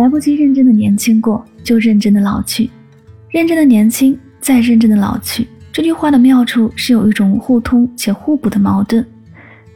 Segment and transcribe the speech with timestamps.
[0.00, 2.70] 来不及认真的年轻过，就认真的老去；
[3.28, 5.46] 认真的年轻，再认真的老去。
[5.70, 9.06] 这句话的妙处是有一种互通且互补的矛盾。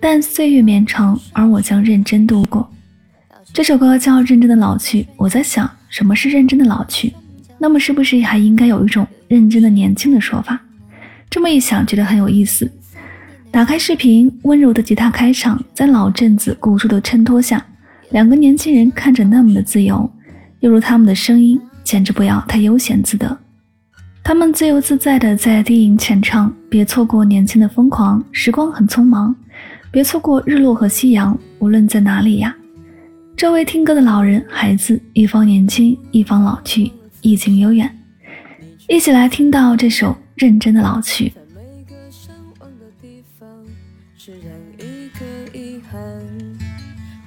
[0.00, 2.66] 但岁月绵长，而我将认真度过。
[3.52, 7.12] 这首歌叫《认真的老去》，我在想，什么是认真的老去？
[7.58, 10.58] 那么是不是还应该有一种认真的年轻的说法？
[11.28, 12.70] 这么一想，觉得很有意思。
[13.50, 17.64] 打开视频，温柔的吉他开场，在老镇子古树的衬托下，
[18.10, 20.08] 两个年轻人看着那么的自由，
[20.60, 23.36] 犹如他们的声音简直不要太悠闲自得。
[24.22, 29.34] 他们自由自在的在低吟浅唱，别错过年轻的疯狂，时光很匆忙，
[29.90, 32.56] 别错过日落和夕阳，无论在哪里呀。
[33.36, 37.90] 这位听歌的老人孩子，一方年轻，一方老去，意境悠远。
[38.88, 41.32] 一起来听到这首认真的老去。
[44.16, 45.24] 释然一个
[45.56, 46.00] 遗憾，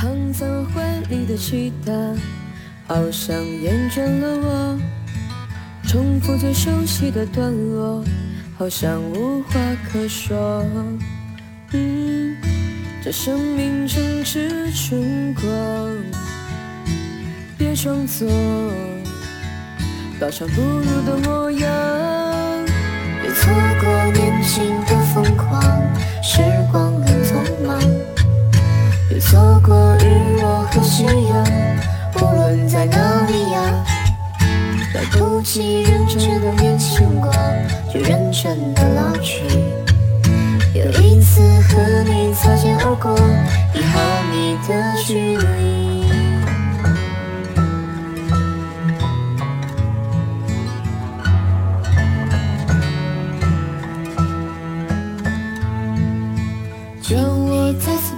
[0.00, 1.92] 躺在怀里的期待，
[2.86, 4.78] 好像厌倦了我。
[5.86, 8.02] 重复最熟悉的段落，
[8.56, 9.60] 好像无话
[9.92, 10.64] 可说。
[11.72, 12.34] 嗯，
[13.04, 15.94] 这生命正值春光，
[17.58, 18.26] 别装作
[20.18, 21.68] 刀枪不入的模样，
[23.20, 24.79] 别错过年轻
[32.16, 33.60] 无论在哪里呀。
[34.94, 37.32] 来不及认真的年轻过，
[37.92, 39.42] 就认真的老去。
[40.74, 43.14] 有一次和你擦肩而过，
[43.74, 46.00] 一毫米的距离。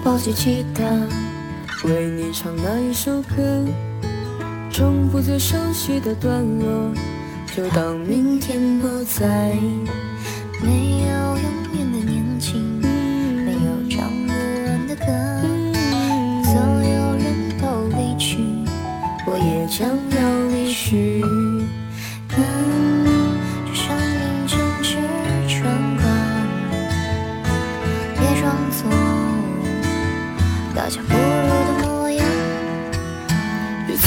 [0.04, 0.82] 抱起吉他，
[1.84, 3.66] 为你唱那一首歌，
[4.70, 6.92] 重复最熟悉的段落，
[7.56, 9.56] 就当明天不在。
[10.62, 15.06] 没有永远的年轻，没有唱不完的歌，
[16.44, 17.26] 所有人
[17.60, 18.38] 都离去，
[19.26, 21.24] 我也将要离去。
[30.84, 31.21] 这生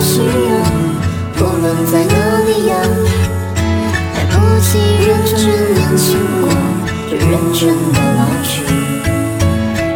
[0.00, 0.26] 夕阳，
[1.38, 2.14] 无论在哪
[2.46, 2.72] 里呀。
[4.14, 5.34] 来不及认真
[5.74, 6.04] 年轻
[6.40, 6.44] 过，
[7.10, 7.60] 就认真
[7.92, 8.52] 的老去。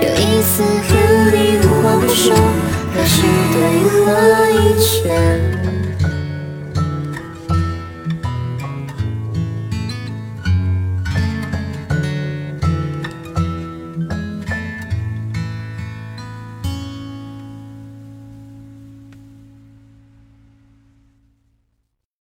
[0.02, 0.90] 有一次和
[1.32, 2.34] 你无话不说，
[2.94, 3.14] 可是
[3.52, 3.56] 对
[4.04, 4.06] 话
[4.50, 5.59] 一切。